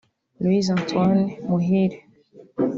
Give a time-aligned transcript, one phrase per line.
[0.39, 1.97] Louis Antoine Muhire